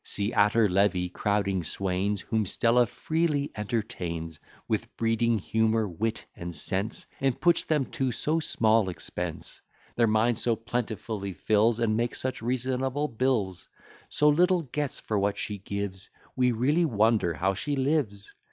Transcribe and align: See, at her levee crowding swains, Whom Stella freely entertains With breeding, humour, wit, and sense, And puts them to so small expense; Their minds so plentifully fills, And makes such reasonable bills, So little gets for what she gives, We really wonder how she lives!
See, 0.03 0.33
at 0.33 0.53
her 0.53 0.67
levee 0.67 1.09
crowding 1.09 1.61
swains, 1.61 2.21
Whom 2.21 2.43
Stella 2.47 2.87
freely 2.87 3.51
entertains 3.55 4.39
With 4.67 4.97
breeding, 4.97 5.37
humour, 5.37 5.87
wit, 5.87 6.25
and 6.35 6.55
sense, 6.55 7.05
And 7.19 7.39
puts 7.39 7.65
them 7.65 7.85
to 7.91 8.11
so 8.11 8.39
small 8.39 8.89
expense; 8.89 9.61
Their 9.95 10.07
minds 10.07 10.41
so 10.41 10.55
plentifully 10.55 11.33
fills, 11.33 11.79
And 11.79 11.95
makes 11.97 12.19
such 12.19 12.41
reasonable 12.41 13.09
bills, 13.09 13.69
So 14.09 14.27
little 14.29 14.63
gets 14.63 14.99
for 14.99 15.19
what 15.19 15.37
she 15.37 15.59
gives, 15.59 16.09
We 16.35 16.51
really 16.51 16.85
wonder 16.85 17.35
how 17.35 17.53
she 17.53 17.75
lives! 17.75 18.33